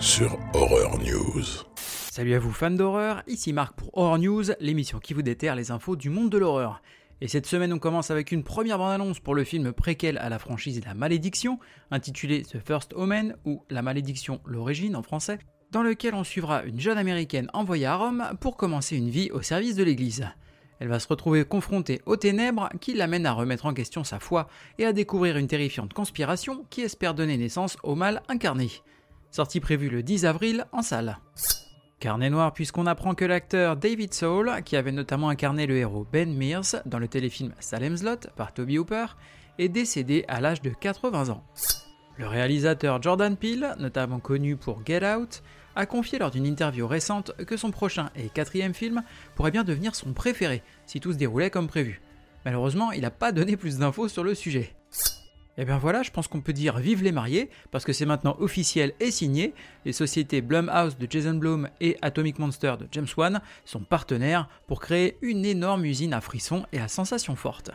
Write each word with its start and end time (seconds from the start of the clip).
Sur 0.00 0.38
Horror 0.54 0.96
News. 1.00 1.42
Salut 1.76 2.34
à 2.34 2.38
vous 2.38 2.52
fans 2.52 2.70
d'horreur, 2.70 3.24
ici 3.26 3.52
Marc 3.52 3.74
pour 3.74 3.90
Horror 3.98 4.18
News, 4.18 4.44
l'émission 4.60 5.00
qui 5.00 5.12
vous 5.12 5.22
déterre 5.22 5.56
les 5.56 5.72
infos 5.72 5.96
du 5.96 6.08
monde 6.08 6.30
de 6.30 6.38
l'horreur. 6.38 6.82
Et 7.20 7.26
cette 7.26 7.46
semaine 7.46 7.72
on 7.72 7.80
commence 7.80 8.12
avec 8.12 8.30
une 8.30 8.44
première 8.44 8.78
bande-annonce 8.78 9.18
pour 9.18 9.34
le 9.34 9.42
film 9.42 9.72
préquel 9.72 10.16
à 10.18 10.28
la 10.28 10.38
franchise 10.38 10.80
La 10.84 10.94
Malédiction, 10.94 11.58
intitulé 11.90 12.42
The 12.42 12.58
First 12.64 12.94
Omen 12.94 13.34
ou 13.44 13.64
La 13.70 13.82
Malédiction, 13.82 14.40
l'origine 14.44 14.94
en 14.94 15.02
français, 15.02 15.40
dans 15.72 15.82
lequel 15.82 16.14
on 16.14 16.22
suivra 16.22 16.62
une 16.62 16.78
jeune 16.78 16.98
américaine 16.98 17.50
envoyée 17.52 17.86
à 17.86 17.96
Rome 17.96 18.24
pour 18.40 18.56
commencer 18.56 18.96
une 18.96 19.10
vie 19.10 19.32
au 19.32 19.42
service 19.42 19.74
de 19.74 19.82
l'église. 19.82 20.28
Elle 20.78 20.88
va 20.88 21.00
se 21.00 21.08
retrouver 21.08 21.44
confrontée 21.44 22.02
aux 22.06 22.16
ténèbres 22.16 22.68
qui 22.80 22.94
l'amènent 22.94 23.26
à 23.26 23.32
remettre 23.32 23.66
en 23.66 23.74
question 23.74 24.04
sa 24.04 24.20
foi 24.20 24.48
et 24.78 24.84
à 24.84 24.92
découvrir 24.92 25.36
une 25.36 25.48
terrifiante 25.48 25.92
conspiration 25.92 26.64
qui 26.70 26.82
espère 26.82 27.14
donner 27.14 27.36
naissance 27.36 27.76
au 27.82 27.96
mal 27.96 28.22
incarné. 28.28 28.70
Sortie 29.30 29.60
prévue 29.60 29.90
le 29.90 30.02
10 30.02 30.24
avril 30.24 30.66
en 30.72 30.82
salle. 30.82 31.18
Carnet 32.00 32.30
noir 32.30 32.52
puisqu'on 32.52 32.86
apprend 32.86 33.14
que 33.14 33.24
l'acteur 33.24 33.76
David 33.76 34.14
Soul, 34.14 34.52
qui 34.64 34.76
avait 34.76 34.92
notamment 34.92 35.28
incarné 35.28 35.66
le 35.66 35.76
héros 35.76 36.06
Ben 36.10 36.32
Mears 36.32 36.76
dans 36.86 36.98
le 36.98 37.08
téléfilm 37.08 37.52
Salem's 37.58 38.02
Lot 38.02 38.28
par 38.36 38.54
Toby 38.54 38.78
Hooper, 38.78 39.06
est 39.58 39.68
décédé 39.68 40.24
à 40.28 40.40
l'âge 40.40 40.62
de 40.62 40.70
80 40.70 41.30
ans. 41.30 41.42
Le 42.16 42.26
réalisateur 42.26 43.02
Jordan 43.02 43.36
Peele, 43.36 43.74
notamment 43.78 44.20
connu 44.20 44.56
pour 44.56 44.80
Get 44.86 45.04
Out, 45.04 45.42
a 45.76 45.86
confié 45.86 46.18
lors 46.18 46.30
d'une 46.30 46.46
interview 46.46 46.86
récente 46.86 47.32
que 47.46 47.56
son 47.56 47.70
prochain 47.70 48.10
et 48.16 48.28
quatrième 48.28 48.74
film 48.74 49.02
pourrait 49.36 49.52
bien 49.52 49.64
devenir 49.64 49.94
son 49.94 50.12
préféré 50.12 50.62
si 50.86 51.00
tout 51.00 51.12
se 51.12 51.18
déroulait 51.18 51.50
comme 51.50 51.68
prévu. 51.68 52.00
Malheureusement, 52.44 52.92
il 52.92 53.02
n'a 53.02 53.10
pas 53.10 53.32
donné 53.32 53.56
plus 53.56 53.78
d'infos 53.78 54.08
sur 54.08 54.24
le 54.24 54.34
sujet. 54.34 54.74
Et 55.60 55.64
bien 55.64 55.76
voilà, 55.76 56.04
je 56.04 56.12
pense 56.12 56.28
qu'on 56.28 56.40
peut 56.40 56.52
dire 56.52 56.78
vive 56.78 57.02
les 57.02 57.10
mariés, 57.10 57.50
parce 57.72 57.84
que 57.84 57.92
c'est 57.92 58.06
maintenant 58.06 58.36
officiel 58.38 58.94
et 59.00 59.10
signé. 59.10 59.54
Les 59.84 59.92
sociétés 59.92 60.40
Blumhouse 60.40 60.96
de 60.96 61.08
Jason 61.10 61.34
Blum 61.34 61.68
et 61.80 61.96
Atomic 62.00 62.38
Monster 62.38 62.74
de 62.78 62.86
James 62.92 63.08
Wan 63.16 63.40
sont 63.64 63.80
partenaires 63.80 64.48
pour 64.68 64.80
créer 64.80 65.18
une 65.20 65.44
énorme 65.44 65.84
usine 65.84 66.14
à 66.14 66.20
frissons 66.20 66.64
et 66.72 66.78
à 66.78 66.86
sensations 66.86 67.34
fortes. 67.34 67.72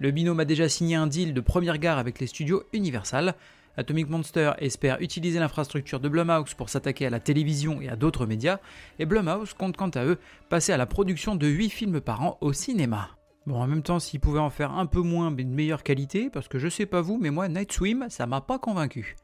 Le 0.00 0.10
binôme 0.10 0.40
a 0.40 0.44
déjà 0.44 0.68
signé 0.68 0.96
un 0.96 1.06
deal 1.06 1.32
de 1.32 1.40
première 1.40 1.78
gare 1.78 1.98
avec 1.98 2.20
les 2.20 2.26
studios 2.26 2.64
Universal, 2.74 3.34
Atomic 3.76 4.08
Monster 4.08 4.52
espère 4.58 5.00
utiliser 5.00 5.40
l'infrastructure 5.40 5.98
de 5.98 6.08
Blumhouse 6.08 6.54
pour 6.54 6.68
s'attaquer 6.68 7.06
à 7.06 7.10
la 7.10 7.20
télévision 7.20 7.80
et 7.80 7.88
à 7.88 7.96
d'autres 7.96 8.26
médias, 8.26 8.58
et 8.98 9.06
Blumhouse 9.06 9.54
compte 9.54 9.76
quant 9.76 9.88
à 9.88 10.04
eux 10.04 10.18
passer 10.48 10.72
à 10.72 10.76
la 10.76 10.86
production 10.86 11.34
de 11.34 11.46
8 11.48 11.70
films 11.70 12.00
par 12.00 12.22
an 12.22 12.38
au 12.40 12.52
cinéma. 12.52 13.10
Bon, 13.46 13.60
en 13.60 13.66
même 13.66 13.82
temps, 13.82 13.98
s'ils 13.98 14.20
pouvaient 14.20 14.38
en 14.38 14.48
faire 14.48 14.72
un 14.72 14.86
peu 14.86 15.00
moins 15.00 15.30
mais 15.30 15.44
de 15.44 15.50
meilleure 15.50 15.82
qualité, 15.82 16.30
parce 16.30 16.48
que 16.48 16.58
je 16.58 16.68
sais 16.68 16.86
pas 16.86 17.02
vous, 17.02 17.18
mais 17.20 17.30
moi, 17.30 17.46
Night 17.48 17.72
Swim, 17.72 18.06
ça 18.08 18.26
m'a 18.26 18.40
pas 18.40 18.58
convaincu. 18.58 19.16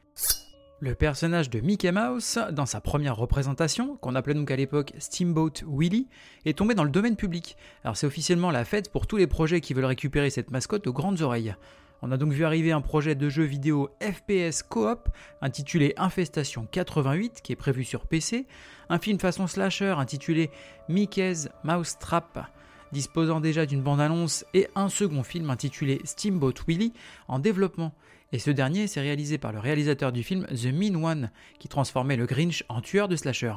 Le 0.79 0.93
personnage 0.93 1.49
de 1.49 1.59
Mickey 1.59 1.91
Mouse, 1.91 2.39
dans 2.51 2.67
sa 2.67 2.81
première 2.81 3.15
représentation, 3.15 3.97
qu'on 3.97 4.13
appelait 4.13 4.35
donc 4.35 4.51
à 4.51 4.55
l'époque 4.55 4.93
Steamboat 4.99 5.63
Willie, 5.67 6.07
est 6.45 6.57
tombé 6.57 6.75
dans 6.75 6.83
le 6.83 6.91
domaine 6.91 7.15
public. 7.15 7.57
Alors 7.83 7.97
c'est 7.97 8.05
officiellement 8.05 8.51
la 8.51 8.63
fête 8.63 8.91
pour 8.91 9.07
tous 9.07 9.17
les 9.17 9.27
projets 9.27 9.61
qui 9.61 9.73
veulent 9.73 9.85
récupérer 9.85 10.29
cette 10.29 10.51
mascotte 10.51 10.85
aux 10.85 10.93
grandes 10.93 11.21
oreilles. 11.21 11.55
On 12.03 12.11
a 12.11 12.17
donc 12.17 12.31
vu 12.31 12.45
arriver 12.45 12.71
un 12.71 12.81
projet 12.81 13.13
de 13.13 13.29
jeu 13.29 13.43
vidéo 13.43 13.89
FPS 14.01 14.63
coop 14.63 15.09
intitulé 15.41 15.93
Infestation 15.97 16.67
88 16.71 17.41
qui 17.43 17.53
est 17.53 17.55
prévu 17.55 17.83
sur 17.83 18.07
PC, 18.07 18.47
un 18.89 18.97
film 18.97 19.19
façon 19.19 19.45
slasher 19.45 19.93
intitulé 19.97 20.49
Mickey's 20.89 21.49
Mousetrap 21.63 22.51
disposant 22.91 23.39
déjà 23.39 23.65
d'une 23.65 23.81
bande-annonce 23.81 24.45
et 24.53 24.67
un 24.75 24.89
second 24.89 25.23
film 25.23 25.49
intitulé 25.49 26.01
Steamboat 26.03 26.53
Willie 26.67 26.93
en 27.27 27.39
développement. 27.39 27.93
Et 28.31 28.39
ce 28.39 28.51
dernier 28.51 28.87
s'est 28.87 29.01
réalisé 29.01 29.37
par 29.37 29.51
le 29.51 29.59
réalisateur 29.59 30.11
du 30.11 30.23
film 30.23 30.45
The 30.47 30.67
Mean 30.73 31.03
One 31.03 31.31
qui 31.59 31.67
transformait 31.67 32.15
le 32.15 32.25
Grinch 32.25 32.63
en 32.69 32.81
tueur 32.81 33.07
de 33.07 33.15
slasher. 33.15 33.53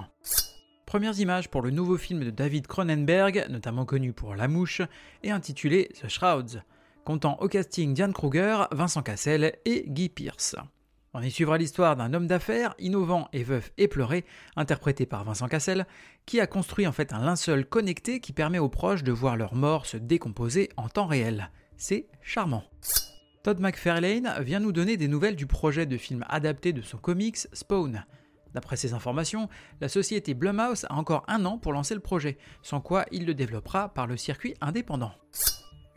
Premières 0.87 1.19
images 1.19 1.49
pour 1.49 1.63
le 1.63 1.71
nouveau 1.71 1.97
film 1.97 2.25
de 2.25 2.31
David 2.31 2.67
Cronenberg, 2.67 3.47
notamment 3.51 3.85
connu 3.85 4.13
pour 4.13 4.35
La 4.35 4.49
Mouche, 4.49 4.83
et 5.23 5.31
intitulé 5.31 5.91
The 6.01 6.09
Shrouds 6.09 6.61
comptant 7.05 7.37
au 7.41 7.49
casting 7.49 7.95
Diane 7.95 8.13
Kruger, 8.13 8.65
Vincent 8.73 9.03
Cassel 9.03 9.57
et 9.65 9.85
Guy 9.87 10.09
Pierce. 10.09 10.57
On 11.17 11.23
y 11.23 11.31
suivra 11.31 11.59
l'histoire 11.59 11.95
d'un 11.95 12.13
homme 12.13 12.27
d'affaires 12.27 12.75
innovant 12.81 13.29
et 13.33 13.45
veuf 13.45 13.71
et 13.79 13.87
pleuré, 13.87 14.25
interprété 14.57 15.07
par 15.07 15.23
Vincent 15.23 15.47
Cassel, 15.47 15.87
qui 16.27 16.41
a 16.41 16.49
construit 16.49 16.89
en 16.89 16.93
fait 16.93 17.13
un 17.13 17.25
linceul 17.25 17.65
connecté 17.65 18.19
qui 18.19 18.33
permet 18.33 18.59
aux 18.59 18.69
proches 18.69 19.05
de 19.05 19.13
voir 19.13 19.37
leur 19.37 19.55
mort 19.55 19.87
se 19.87 19.97
décomposer 19.97 20.71
en 20.77 20.89
temps 20.89 21.07
réel. 21.07 21.51
C'est 21.77 22.09
charmant. 22.21 22.65
Todd 23.45 23.61
McFarlane 23.61 24.35
vient 24.41 24.59
nous 24.59 24.73
donner 24.73 24.97
des 24.97 25.07
nouvelles 25.07 25.37
du 25.37 25.47
projet 25.47 25.87
de 25.87 25.97
film 25.97 26.25
adapté 26.29 26.73
de 26.73 26.83
son 26.83 26.99
comics 26.99 27.47
Spawn. 27.53 28.05
D'après 28.53 28.77
ces 28.77 28.93
informations, 28.93 29.49
la 29.81 29.89
société 29.89 30.35
Blumhouse 30.35 30.85
a 30.89 30.95
encore 30.95 31.23
un 31.29 31.45
an 31.45 31.59
pour 31.59 31.73
lancer 31.73 31.95
le 31.95 32.01
projet, 32.01 32.39
sans 32.63 32.81
quoi 32.81 33.05
il 33.13 33.25
le 33.25 33.35
développera 33.35 33.89
par 33.89 34.09
le 34.09 34.17
circuit 34.17 34.55
indépendant. 34.61 35.13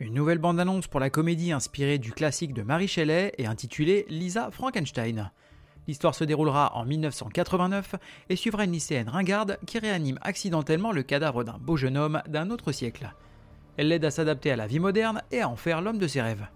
Une 0.00 0.14
nouvelle 0.14 0.38
bande-annonce 0.38 0.86
pour 0.86 1.00
la 1.00 1.10
comédie 1.10 1.50
inspirée 1.50 1.98
du 1.98 2.12
classique 2.12 2.54
de 2.54 2.62
Marie 2.62 2.86
Shelley 2.86 3.32
et 3.36 3.46
intitulée 3.46 4.06
Lisa 4.08 4.48
Frankenstein. 4.52 5.32
L'histoire 5.88 6.14
se 6.14 6.22
déroulera 6.22 6.76
en 6.76 6.84
1989 6.84 7.96
et 8.28 8.36
suivra 8.36 8.62
une 8.62 8.70
lycéenne 8.70 9.08
ringarde 9.08 9.58
qui 9.66 9.80
réanime 9.80 10.20
accidentellement 10.22 10.92
le 10.92 11.02
cadavre 11.02 11.42
d'un 11.42 11.58
beau 11.58 11.76
jeune 11.76 11.96
homme 11.96 12.22
d'un 12.28 12.50
autre 12.50 12.70
siècle. 12.70 13.12
Elle 13.76 13.88
l'aide 13.88 14.04
à 14.04 14.12
s'adapter 14.12 14.52
à 14.52 14.56
la 14.56 14.68
vie 14.68 14.78
moderne 14.78 15.20
et 15.32 15.40
à 15.40 15.48
en 15.48 15.56
faire 15.56 15.80
l'homme 15.80 15.98
de 15.98 16.06
ses 16.06 16.22
rêves. 16.22 16.46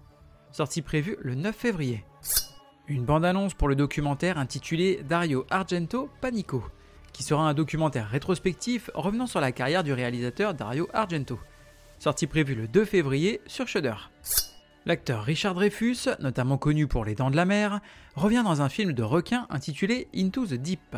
Sortie 0.53 0.81
prévue 0.81 1.17
le 1.19 1.35
9 1.35 1.53
février. 1.53 2.05
Une 2.87 3.03
bande-annonce 3.03 3.55
pour 3.55 3.67
le 3.67 3.75
documentaire 3.75 4.37
intitulé 4.37 5.01
Dario 5.03 5.45
Argento 5.49 6.09
Panico, 6.21 6.63
qui 7.11 7.23
sera 7.23 7.49
un 7.49 7.53
documentaire 7.53 8.07
rétrospectif 8.07 8.89
revenant 8.93 9.27
sur 9.27 9.41
la 9.41 9.51
carrière 9.51 9.83
du 9.83 9.91
réalisateur 9.91 10.53
Dario 10.53 10.87
Argento 10.93 11.39
sortie 12.03 12.27
prévue 12.27 12.53
le 12.53 12.67
2 12.67 12.83
février 12.83 13.39
sur 13.47 13.69
Shudder. 13.69 13.93
L'acteur 14.85 15.23
Richard 15.23 15.53
Dreyfus, 15.53 16.09
notamment 16.19 16.57
connu 16.57 16.85
pour 16.85 17.05
Les 17.05 17.15
Dents 17.15 17.31
de 17.31 17.37
la 17.37 17.45
Mer, 17.45 17.79
revient 18.15 18.41
dans 18.43 18.61
un 18.61 18.67
film 18.67 18.91
de 18.91 19.03
requin 19.03 19.47
intitulé 19.49 20.09
Into 20.13 20.45
the 20.45 20.55
Deep. 20.55 20.97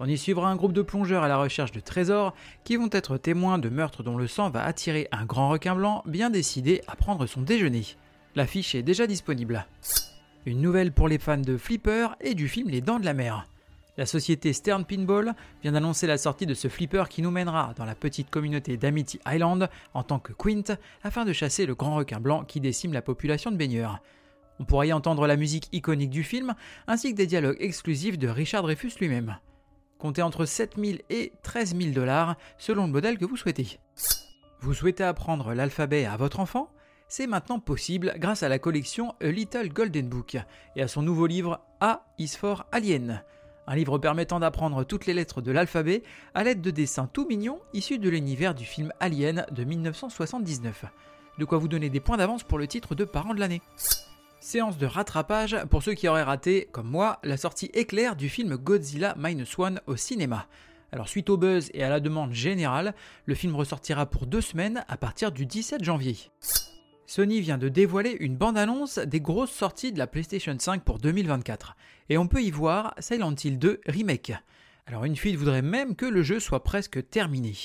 On 0.00 0.06
y 0.06 0.18
suivra 0.18 0.50
un 0.50 0.56
groupe 0.56 0.72
de 0.72 0.82
plongeurs 0.82 1.22
à 1.22 1.28
la 1.28 1.36
recherche 1.36 1.70
de 1.70 1.78
trésors 1.78 2.34
qui 2.64 2.74
vont 2.74 2.88
être 2.90 3.16
témoins 3.16 3.60
de 3.60 3.68
meurtres 3.68 4.02
dont 4.02 4.16
le 4.16 4.26
sang 4.26 4.50
va 4.50 4.64
attirer 4.64 5.06
un 5.12 5.24
grand 5.24 5.50
requin 5.50 5.76
blanc 5.76 6.02
bien 6.04 6.30
décidé 6.30 6.82
à 6.88 6.96
prendre 6.96 7.26
son 7.26 7.42
déjeuner. 7.42 7.84
L'affiche 8.34 8.74
est 8.74 8.82
déjà 8.82 9.06
disponible. 9.06 9.68
Une 10.46 10.60
nouvelle 10.60 10.90
pour 10.90 11.06
les 11.06 11.20
fans 11.20 11.38
de 11.38 11.56
Flipper 11.56 12.08
et 12.20 12.34
du 12.34 12.48
film 12.48 12.70
Les 12.70 12.80
Dents 12.80 12.98
de 12.98 13.04
la 13.04 13.14
Mer. 13.14 13.46
La 14.00 14.06
société 14.06 14.54
Stern 14.54 14.86
Pinball 14.86 15.34
vient 15.60 15.72
d'annoncer 15.72 16.06
la 16.06 16.16
sortie 16.16 16.46
de 16.46 16.54
ce 16.54 16.68
flipper 16.68 17.10
qui 17.10 17.20
nous 17.20 17.30
mènera 17.30 17.74
dans 17.76 17.84
la 17.84 17.94
petite 17.94 18.30
communauté 18.30 18.78
d'Amity 18.78 19.20
Island 19.26 19.68
en 19.92 20.02
tant 20.02 20.18
que 20.18 20.32
Quint 20.32 20.78
afin 21.02 21.26
de 21.26 21.34
chasser 21.34 21.66
le 21.66 21.74
grand 21.74 21.96
requin 21.96 22.18
blanc 22.18 22.44
qui 22.44 22.60
décime 22.60 22.94
la 22.94 23.02
population 23.02 23.50
de 23.50 23.58
baigneurs. 23.58 24.00
On 24.58 24.64
pourra 24.64 24.86
y 24.86 24.94
entendre 24.94 25.26
la 25.26 25.36
musique 25.36 25.68
iconique 25.72 26.08
du 26.08 26.22
film 26.22 26.54
ainsi 26.86 27.10
que 27.10 27.16
des 27.18 27.26
dialogues 27.26 27.58
exclusifs 27.60 28.18
de 28.18 28.28
Richard 28.28 28.62
Dreyfus 28.62 28.92
lui-même. 29.00 29.36
Comptez 29.98 30.22
entre 30.22 30.46
7000 30.46 31.02
et 31.10 31.34
13 31.42 31.76
000 31.76 31.90
dollars 31.92 32.36
selon 32.56 32.86
le 32.86 32.92
modèle 32.92 33.18
que 33.18 33.26
vous 33.26 33.36
souhaitez. 33.36 33.80
Vous 34.60 34.72
souhaitez 34.72 35.04
apprendre 35.04 35.52
l'alphabet 35.52 36.06
à 36.06 36.16
votre 36.16 36.40
enfant? 36.40 36.70
C'est 37.08 37.26
maintenant 37.26 37.60
possible 37.60 38.14
grâce 38.16 38.44
à 38.44 38.48
la 38.48 38.58
collection 38.58 39.14
A 39.20 39.26
Little 39.26 39.68
Golden 39.68 40.08
Book 40.08 40.38
et 40.74 40.80
à 40.80 40.88
son 40.88 41.02
nouveau 41.02 41.26
livre 41.26 41.60
A 41.80 42.06
is 42.16 42.28
for 42.28 42.64
Alien 42.72 43.22
un 43.70 43.76
livre 43.76 43.98
permettant 43.98 44.40
d'apprendre 44.40 44.82
toutes 44.82 45.06
les 45.06 45.14
lettres 45.14 45.40
de 45.40 45.52
l'alphabet 45.52 46.02
à 46.34 46.42
l'aide 46.42 46.60
de 46.60 46.72
dessins 46.72 47.06
tout 47.06 47.24
mignons 47.28 47.60
issus 47.72 48.00
de 48.00 48.10
l'univers 48.10 48.52
du 48.52 48.64
film 48.64 48.92
Alien 48.98 49.46
de 49.52 49.62
1979. 49.62 50.86
De 51.38 51.44
quoi 51.44 51.58
vous 51.58 51.68
donner 51.68 51.88
des 51.88 52.00
points 52.00 52.16
d'avance 52.16 52.42
pour 52.42 52.58
le 52.58 52.66
titre 52.66 52.96
de 52.96 53.04
parent 53.04 53.32
de 53.32 53.38
l'année. 53.38 53.62
Séance 54.40 54.76
de 54.76 54.86
rattrapage 54.86 55.56
pour 55.70 55.84
ceux 55.84 55.94
qui 55.94 56.08
auraient 56.08 56.24
raté, 56.24 56.68
comme 56.72 56.88
moi, 56.88 57.20
la 57.22 57.36
sortie 57.36 57.70
éclair 57.72 58.16
du 58.16 58.28
film 58.28 58.56
Godzilla 58.56 59.14
Minus 59.16 59.56
One 59.56 59.80
au 59.86 59.94
cinéma. 59.94 60.46
Alors 60.90 61.08
suite 61.08 61.30
au 61.30 61.36
buzz 61.36 61.70
et 61.72 61.84
à 61.84 61.88
la 61.88 62.00
demande 62.00 62.32
générale, 62.32 62.92
le 63.24 63.36
film 63.36 63.54
ressortira 63.54 64.04
pour 64.06 64.26
deux 64.26 64.40
semaines 64.40 64.84
à 64.88 64.96
partir 64.96 65.30
du 65.30 65.46
17 65.46 65.84
janvier. 65.84 66.16
Sony 67.10 67.40
vient 67.40 67.58
de 67.58 67.68
dévoiler 67.68 68.16
une 68.20 68.36
bande-annonce 68.36 69.00
des 69.00 69.20
grosses 69.20 69.50
sorties 69.50 69.90
de 69.90 69.98
la 69.98 70.06
PlayStation 70.06 70.56
5 70.56 70.84
pour 70.84 70.98
2024. 70.98 71.74
Et 72.08 72.16
on 72.16 72.28
peut 72.28 72.40
y 72.40 72.52
voir 72.52 72.94
Silent 73.00 73.34
Hill 73.34 73.58
2 73.58 73.80
Remake. 73.88 74.32
Alors 74.86 75.04
une 75.04 75.16
fuite 75.16 75.34
voudrait 75.34 75.60
même 75.60 75.96
que 75.96 76.06
le 76.06 76.22
jeu 76.22 76.38
soit 76.38 76.62
presque 76.62 77.10
terminé. 77.10 77.56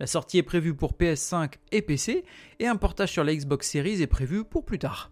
La 0.00 0.06
sortie 0.06 0.38
est 0.38 0.42
prévue 0.42 0.74
pour 0.74 0.94
PS5 0.94 1.56
et 1.72 1.82
PC, 1.82 2.24
et 2.58 2.66
un 2.66 2.76
portage 2.76 3.12
sur 3.12 3.22
la 3.22 3.34
Xbox 3.34 3.70
Series 3.70 4.00
est 4.00 4.06
prévu 4.06 4.44
pour 4.44 4.64
plus 4.64 4.78
tard. 4.78 5.10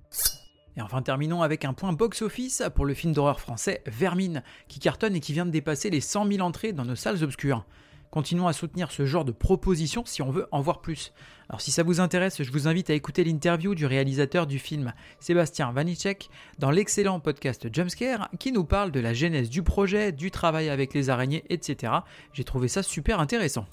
Et 0.78 0.80
enfin 0.80 1.02
terminons 1.02 1.42
avec 1.42 1.66
un 1.66 1.74
point 1.74 1.92
box-office 1.92 2.62
pour 2.74 2.86
le 2.86 2.94
film 2.94 3.12
d'horreur 3.12 3.38
français 3.38 3.82
Vermine, 3.84 4.42
qui 4.66 4.78
cartonne 4.78 5.14
et 5.14 5.20
qui 5.20 5.34
vient 5.34 5.44
de 5.44 5.50
dépasser 5.50 5.90
les 5.90 6.00
100 6.00 6.32
000 6.32 6.40
entrées 6.40 6.72
dans 6.72 6.86
nos 6.86 6.96
salles 6.96 7.22
obscures. 7.22 7.66
Continuons 8.14 8.46
à 8.46 8.52
soutenir 8.52 8.92
ce 8.92 9.06
genre 9.06 9.24
de 9.24 9.32
propositions 9.32 10.04
si 10.06 10.22
on 10.22 10.30
veut 10.30 10.46
en 10.52 10.60
voir 10.60 10.80
plus. 10.80 11.12
Alors 11.48 11.60
si 11.60 11.72
ça 11.72 11.82
vous 11.82 11.98
intéresse, 11.98 12.44
je 12.44 12.52
vous 12.52 12.68
invite 12.68 12.88
à 12.88 12.94
écouter 12.94 13.24
l'interview 13.24 13.74
du 13.74 13.86
réalisateur 13.86 14.46
du 14.46 14.60
film 14.60 14.94
Sébastien 15.18 15.72
Vanicek 15.72 16.30
dans 16.60 16.70
l'excellent 16.70 17.18
podcast 17.18 17.66
Jumpscare 17.74 18.30
qui 18.38 18.52
nous 18.52 18.62
parle 18.62 18.92
de 18.92 19.00
la 19.00 19.14
genèse 19.14 19.50
du 19.50 19.64
projet, 19.64 20.12
du 20.12 20.30
travail 20.30 20.68
avec 20.68 20.94
les 20.94 21.10
araignées, 21.10 21.42
etc. 21.48 21.92
J'ai 22.32 22.44
trouvé 22.44 22.68
ça 22.68 22.84
super 22.84 23.18
intéressant. 23.18 23.66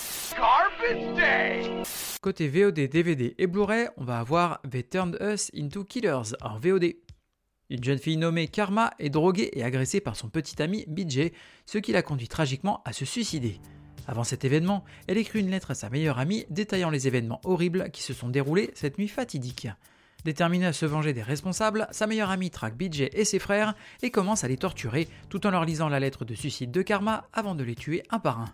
Côté 2.20 2.48
VOD, 2.48 2.90
DVD 2.90 3.36
et 3.38 3.46
Blu-ray, 3.46 3.90
on 3.98 4.06
va 4.06 4.18
avoir 4.18 4.60
They 4.68 4.84
Turned 4.84 5.20
Us 5.22 5.52
Into 5.56 5.84
Killers 5.84 6.34
en 6.42 6.58
VOD. 6.58 6.96
Une 7.70 7.84
jeune 7.84 8.00
fille 8.00 8.18
nommée 8.18 8.48
Karma 8.48 8.96
est 8.98 9.12
droguée 9.12 9.52
et 9.54 9.64
agressée 9.64 10.02
par 10.02 10.16
son 10.16 10.30
petit 10.30 10.60
ami 10.64 10.84
BJ, 10.88 11.30
ce 11.68 11.78
qui 11.78 11.92
la 11.92 12.02
conduit 12.02 12.28
tragiquement 12.28 12.82
à 12.86 12.92
se 12.92 13.06
suicider. 13.06 13.62
Avant 14.08 14.24
cet 14.24 14.46
événement, 14.46 14.84
elle 15.08 15.18
écrit 15.18 15.40
une 15.40 15.50
lettre 15.50 15.72
à 15.72 15.76
sa 15.76 15.90
meilleure 15.90 16.20
amie 16.20 16.46
détaillant 16.50 16.90
les 16.90 17.08
événements 17.08 17.42
horribles 17.44 17.90
qui 17.92 18.04
se 18.04 18.14
sont 18.14 18.30
déroulés 18.30 18.72
cette 18.74 18.98
nuit 18.98 19.08
fatidique. 19.08 19.68
Déterminée 20.26 20.68
à 20.68 20.74
se 20.74 20.86
venger 20.86 21.14
des 21.14 21.24
responsables, 21.24 21.88
sa 21.92 22.06
meilleure 22.06 22.30
amie 22.30 22.52
traque 22.52 22.78
BJ 22.78 23.10
et 23.14 23.26
ses 23.26 23.40
frères 23.40 23.74
et 24.04 24.12
commence 24.12 24.44
à 24.44 24.48
les 24.48 24.58
torturer 24.58 25.08
tout 25.30 25.48
en 25.48 25.52
leur 25.52 25.66
lisant 25.66 25.90
la 25.90 26.00
lettre 26.00 26.26
de 26.26 26.36
suicide 26.36 26.72
de 26.72 26.82
Karma 26.84 27.28
avant 27.34 27.56
de 27.56 27.64
les 27.64 27.76
tuer 27.76 28.04
un 28.12 28.20
par 28.20 28.40
un. 28.40 28.52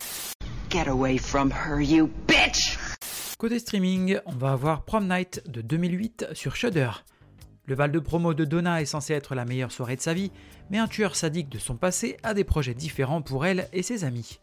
Get 0.70 0.88
away 0.88 1.18
from 1.18 1.50
her, 1.50 1.80
you 1.80 2.10
bitch! 2.26 2.78
Côté 3.38 3.58
streaming, 3.58 4.18
on 4.26 4.32
va 4.32 4.52
avoir 4.52 4.84
Prom 4.84 5.06
Night 5.08 5.42
de 5.46 5.60
2008 5.60 6.28
sur 6.32 6.56
Shudder. 6.56 6.90
Le 7.66 7.74
val 7.74 7.92
de 7.92 7.98
promo 7.98 8.32
de 8.32 8.44
Donna 8.44 8.80
est 8.80 8.86
censé 8.86 9.12
être 9.12 9.34
la 9.34 9.44
meilleure 9.44 9.72
soirée 9.72 9.96
de 9.96 10.00
sa 10.00 10.14
vie, 10.14 10.32
mais 10.70 10.78
un 10.78 10.88
tueur 10.88 11.14
sadique 11.16 11.50
de 11.50 11.58
son 11.58 11.76
passé 11.76 12.16
a 12.22 12.32
des 12.32 12.44
projets 12.44 12.74
différents 12.74 13.20
pour 13.20 13.44
elle 13.44 13.68
et 13.74 13.82
ses 13.82 14.04
amis. 14.04 14.40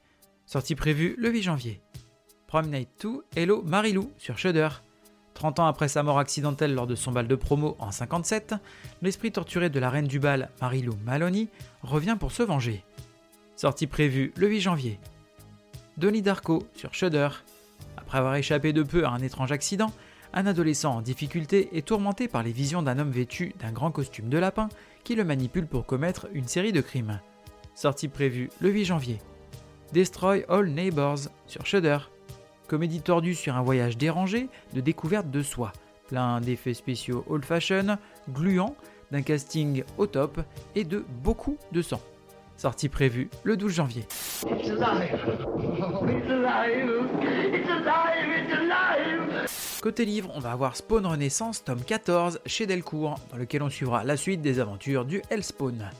Sortie 0.48 0.76
prévue 0.76 1.16
le 1.18 1.32
8 1.32 1.42
janvier. 1.42 1.82
Prom 2.46 2.68
Night 2.68 2.90
2, 3.02 3.26
Hello 3.36 3.64
Marilou 3.64 4.12
sur 4.18 4.38
Shudder. 4.38 4.70
30 5.34 5.60
ans 5.60 5.66
après 5.66 5.88
sa 5.88 6.04
mort 6.04 6.20
accidentelle 6.20 6.76
lors 6.76 6.86
de 6.86 6.94
son 6.94 7.12
bal 7.12 7.28
de 7.28 7.36
promo 7.36 7.76
en 7.80 7.92
57, 7.92 8.54
l'esprit 9.02 9.32
torturé 9.32 9.72
de 9.72 9.80
la 9.80 9.90
reine 9.90 10.08
du 10.08 10.20
bal, 10.20 10.52
Marilou 10.62 10.96
Maloney, 11.04 11.48
revient 11.82 12.16
pour 12.20 12.32
se 12.32 12.44
venger. 12.44 12.84
Sortie 13.56 13.88
prévue 13.88 14.34
le 14.38 14.48
8 14.48 14.62
janvier. 14.62 15.00
Donnie 15.98 16.22
Darko 16.22 16.62
sur 16.76 16.94
Shudder. 16.94 17.30
Après 17.98 18.20
avoir 18.20 18.36
échappé 18.36 18.72
de 18.72 18.84
peu 18.84 19.04
à 19.04 19.10
un 19.10 19.20
étrange 19.20 19.52
accident, 19.52 19.92
un 20.34 20.46
adolescent 20.46 20.98
en 20.98 21.02
difficulté 21.02 21.76
est 21.76 21.88
tourmenté 21.88 22.28
par 22.28 22.44
les 22.44 22.52
visions 22.52 22.84
d'un 22.84 23.00
homme 23.00 23.12
vêtu 23.12 23.56
d'un 23.60 23.72
grand 23.72 23.92
costume 23.92 24.30
de 24.30 24.38
lapin 24.38 24.70
qui 25.04 25.16
le 25.16 25.24
manipule 25.24 25.66
pour 25.66 25.88
commettre 25.88 26.28
une 26.34 26.48
série 26.48 26.72
de 26.72 26.82
crimes. 26.82 27.20
Sortie 27.74 28.10
prévue 28.10 28.50
le 28.60 28.70
8 28.70 28.86
janvier. 28.86 29.20
Destroy 29.94 30.44
All 30.50 30.68
Neighbors 30.68 31.30
sur 31.48 31.66
Shudder. 31.66 31.98
Comédie 32.68 33.02
tordue 33.02 33.36
sur 33.36 33.56
un 33.56 33.62
voyage 33.62 33.98
dérangé 33.98 34.50
de 34.74 34.82
découverte 34.82 35.30
de 35.30 35.42
soi, 35.42 35.72
plein 36.08 36.42
d'effets 36.42 36.74
spéciaux 36.74 37.24
old 37.28 37.46
fashion, 37.46 37.98
gluants, 38.30 38.76
d'un 39.12 39.22
casting 39.22 39.84
au 39.98 40.08
top 40.08 40.42
et 40.76 40.84
de 40.84 41.06
beaucoup 41.24 41.58
de 41.72 41.82
sang. 41.82 42.02
Sortie 42.58 42.90
prévue 42.90 43.30
le 43.44 43.58
12 43.58 43.74
janvier. 43.74 44.06
Côté 49.82 50.06
livre, 50.06 50.32
on 50.34 50.40
va 50.40 50.52
avoir 50.52 50.76
Spawn 50.76 51.06
Renaissance 51.06 51.64
tome 51.64 51.82
14 51.82 52.40
chez 52.46 52.66
Delcourt, 52.66 53.20
dans 53.32 53.38
lequel 53.38 53.62
on 53.62 53.70
suivra 53.70 54.04
la 54.04 54.18
suite 54.18 54.42
des 54.42 54.60
aventures 54.60 55.06
du 55.06 55.22
Hellspawn. 55.30 55.92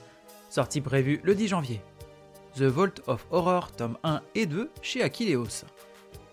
Sortie 0.50 0.80
prévue 0.80 1.20
le 1.22 1.34
10 1.34 1.48
janvier. 1.48 1.80
The 2.56 2.62
Vault 2.62 3.02
of 3.06 3.26
Horror 3.30 3.70
tome 3.76 3.98
1 4.02 4.22
et 4.34 4.46
2 4.46 4.70
chez 4.80 5.02
Aquileos. 5.02 5.66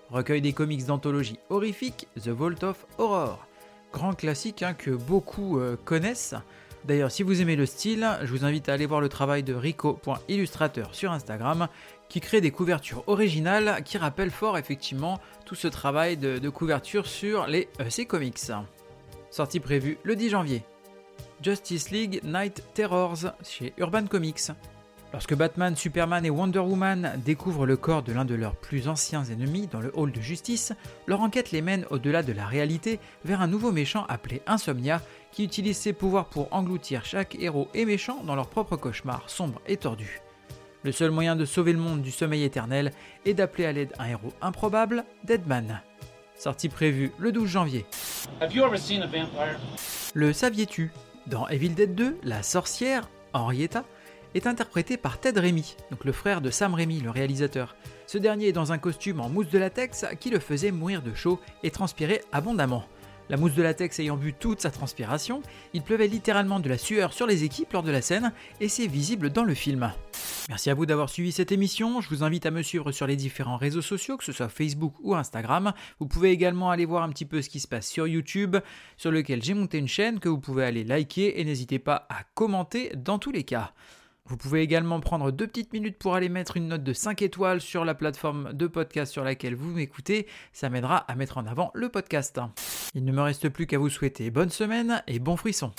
Recueil 0.09 0.39
des 0.39 0.53
comics 0.53 0.85
d'anthologie 0.85 1.37
horrifique 1.49 2.07
The 2.15 2.29
Vault 2.29 2.63
of 2.63 2.85
Horror. 2.97 3.45
Grand 3.91 4.13
classique 4.13 4.63
hein, 4.63 4.73
que 4.73 4.91
beaucoup 4.91 5.59
euh, 5.59 5.75
connaissent. 5.83 6.35
D'ailleurs, 6.85 7.11
si 7.11 7.23
vous 7.23 7.41
aimez 7.41 7.57
le 7.57 7.65
style, 7.65 8.07
je 8.21 8.31
vous 8.31 8.45
invite 8.45 8.69
à 8.69 8.73
aller 8.73 8.85
voir 8.85 9.01
le 9.01 9.09
travail 9.09 9.43
de 9.43 9.53
rico.illustrateur 9.53 10.95
sur 10.95 11.11
Instagram, 11.11 11.67
qui 12.07 12.21
crée 12.21 12.39
des 12.39 12.51
couvertures 12.51 13.03
originales 13.07 13.83
qui 13.83 13.97
rappellent 13.97 14.31
fort 14.31 14.57
effectivement 14.57 15.19
tout 15.45 15.55
ce 15.55 15.67
travail 15.67 16.15
de, 16.15 16.49
couverture 16.49 17.05
sur 17.05 17.47
les 17.47 17.67
EC 17.79 18.07
Comics. 18.07 18.51
Sortie 19.29 19.59
prévue 19.59 19.97
le 20.03 20.15
10 20.15 20.29
janvier. 20.29 20.63
Justice 21.41 21.91
League 21.91 22.21
Night 22.23 22.63
Terrors 22.73 23.33
chez 23.43 23.73
Urban 23.77 24.05
Comics. 24.05 24.51
Lorsque 25.13 25.35
Batman, 25.35 25.75
Superman 25.75 26.25
et 26.25 26.31
Wonder 26.31 26.59
Woman 26.59 27.21
découvrent 27.23 27.67
le 27.67 27.77
corps 27.77 28.01
de 28.01 28.11
l'un 28.11 28.25
de 28.25 28.33
leurs 28.33 28.55
plus 28.55 28.87
anciens 28.87 29.23
ennemis 29.23 29.67
dans 29.67 29.79
le 29.79 29.91
hall 29.93 30.11
de 30.11 30.19
justice, 30.19 30.73
leur 31.05 31.21
enquête 31.21 31.51
les 31.51 31.61
mène 31.61 31.85
au-delà 31.91 32.23
de 32.23 32.33
la 32.33 32.47
réalité 32.47 32.99
vers 33.23 33.39
un 33.39 33.47
nouveau 33.47 33.71
méchant 33.71 34.07
appelé 34.09 34.41
Insomnia 34.47 35.03
qui 35.31 35.43
utilise 35.43 35.77
ses 35.77 35.93
pouvoirs 35.93 36.25
pour 36.25 36.51
engloutir 36.51 37.05
chaque 37.05 37.35
héros 37.35 37.67
et 37.75 37.85
méchant 37.85 38.23
dans 38.23 38.33
leur 38.33 38.49
propre 38.49 38.75
cauchemar 38.75 39.29
sombre 39.29 39.61
et 39.67 39.77
tordu. 39.77 40.19
Le 40.81 40.91
seul 40.91 41.11
moyen 41.11 41.35
de 41.35 41.45
sauver 41.45 41.73
le 41.73 41.79
monde 41.79 42.01
du 42.01 42.11
sommeil 42.11 42.43
éternel 42.43 42.91
est 43.23 43.35
d'appeler 43.35 43.67
à 43.67 43.71
l'aide 43.71 43.93
un 43.99 44.07
héros 44.07 44.33
improbable, 44.41 45.05
Deadman. 45.25 45.81
Sortie 46.35 46.69
prévue 46.69 47.11
le 47.19 47.31
12 47.31 47.47
janvier. 47.47 47.85
Le 50.15 50.33
saviez-tu? 50.33 50.91
Dans 51.27 51.47
Evil 51.49 51.69
Dead 51.69 51.93
2, 51.93 52.17
la 52.23 52.41
sorcière, 52.41 53.07
Henrietta, 53.31 53.85
est 54.33 54.47
interprété 54.47 54.97
par 54.97 55.19
Ted 55.19 55.39
Remy, 55.39 55.75
donc 55.91 56.05
le 56.05 56.11
frère 56.11 56.41
de 56.41 56.49
Sam 56.49 56.73
Remy, 56.73 57.01
le 57.01 57.09
réalisateur. 57.09 57.75
Ce 58.07 58.17
dernier 58.17 58.47
est 58.47 58.53
dans 58.53 58.71
un 58.71 58.77
costume 58.77 59.19
en 59.19 59.29
mousse 59.29 59.49
de 59.49 59.59
latex 59.59 60.05
qui 60.19 60.29
le 60.29 60.39
faisait 60.39 60.71
mourir 60.71 61.01
de 61.01 61.13
chaud 61.13 61.39
et 61.63 61.71
transpirer 61.71 62.21
abondamment. 62.31 62.85
La 63.29 63.37
mousse 63.37 63.55
de 63.55 63.63
latex 63.63 63.99
ayant 63.99 64.17
bu 64.17 64.33
toute 64.33 64.61
sa 64.61 64.69
transpiration, 64.69 65.41
il 65.73 65.81
pleuvait 65.81 66.07
littéralement 66.07 66.59
de 66.59 66.67
la 66.67 66.77
sueur 66.77 67.13
sur 67.13 67.25
les 67.25 67.45
équipes 67.45 67.71
lors 67.71 67.83
de 67.83 67.91
la 67.91 68.01
scène 68.01 68.33
et 68.59 68.67
c'est 68.67 68.87
visible 68.87 69.29
dans 69.29 69.45
le 69.45 69.53
film. 69.53 69.93
Merci 70.49 70.69
à 70.69 70.73
vous 70.73 70.85
d'avoir 70.85 71.09
suivi 71.09 71.31
cette 71.31 71.53
émission, 71.53 72.01
je 72.01 72.09
vous 72.09 72.23
invite 72.23 72.45
à 72.45 72.51
me 72.51 72.61
suivre 72.61 72.91
sur 72.91 73.07
les 73.07 73.15
différents 73.15 73.55
réseaux 73.55 73.81
sociaux, 73.81 74.17
que 74.17 74.25
ce 74.25 74.33
soit 74.33 74.49
Facebook 74.49 74.93
ou 75.01 75.15
Instagram. 75.15 75.71
Vous 75.99 76.07
pouvez 76.07 76.31
également 76.31 76.69
aller 76.69 76.85
voir 76.85 77.03
un 77.03 77.09
petit 77.09 77.25
peu 77.25 77.41
ce 77.41 77.49
qui 77.49 77.61
se 77.61 77.67
passe 77.67 77.87
sur 77.87 78.07
YouTube, 78.07 78.57
sur 78.97 79.09
lequel 79.09 79.41
j'ai 79.41 79.53
monté 79.53 79.77
une 79.77 79.87
chaîne 79.87 80.19
que 80.19 80.27
vous 80.27 80.39
pouvez 80.39 80.65
aller 80.65 80.83
liker 80.83 81.39
et 81.39 81.45
n'hésitez 81.45 81.79
pas 81.79 82.05
à 82.09 82.23
commenter 82.33 82.91
dans 82.95 83.19
tous 83.19 83.31
les 83.31 83.43
cas. 83.43 83.73
Vous 84.25 84.37
pouvez 84.37 84.61
également 84.61 84.99
prendre 85.01 85.31
deux 85.31 85.47
petites 85.47 85.73
minutes 85.73 85.97
pour 85.97 86.15
aller 86.15 86.29
mettre 86.29 86.55
une 86.55 86.69
note 86.69 86.83
de 86.83 86.93
5 86.93 87.21
étoiles 87.21 87.59
sur 87.59 87.83
la 87.83 87.93
plateforme 87.93 88.53
de 88.53 88.67
podcast 88.67 89.11
sur 89.11 89.23
laquelle 89.23 89.55
vous 89.55 89.71
m'écoutez. 89.71 90.27
Ça 90.53 90.69
m'aidera 90.69 90.97
à 90.97 91.15
mettre 91.15 91.37
en 91.37 91.45
avant 91.45 91.71
le 91.73 91.89
podcast. 91.89 92.39
Il 92.95 93.03
ne 93.03 93.11
me 93.11 93.21
reste 93.21 93.49
plus 93.49 93.67
qu'à 93.67 93.77
vous 93.77 93.89
souhaiter 93.89 94.31
bonne 94.31 94.49
semaine 94.49 95.03
et 95.07 95.19
bon 95.19 95.35
frisson. 95.35 95.71